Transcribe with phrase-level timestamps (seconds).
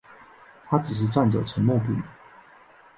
[0.65, 2.01] 他只是站着沉默不语